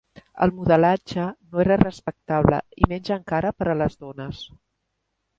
El 0.43 0.51
modelatge 0.59 1.25
no 1.25 1.59
era 1.63 1.77
respectable, 1.81 2.61
i 2.85 2.89
menys 2.93 3.11
encara 3.17 3.51
per 3.59 3.67
a 3.75 3.77
les 3.83 3.99
dones. 4.07 4.41